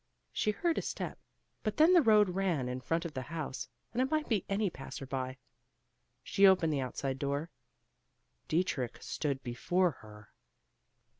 She 0.33 0.49
heard 0.49 0.79
a 0.79 0.81
step; 0.81 1.19
but 1.61 1.77
then 1.77 1.93
the 1.93 2.01
road 2.01 2.29
ran 2.29 2.67
in 2.67 2.81
front 2.81 3.05
of 3.05 3.13
the 3.13 3.21
house, 3.21 3.69
and 3.93 4.01
it 4.01 4.09
might 4.09 4.27
be 4.27 4.43
any 4.49 4.71
passer 4.71 5.05
by. 5.05 5.37
She 6.23 6.47
opened 6.47 6.73
the 6.73 6.81
outside 6.81 7.19
door 7.19 7.51
Dietrich 8.47 8.97
stood 9.03 9.43
before 9.43 9.91
her! 9.91 10.29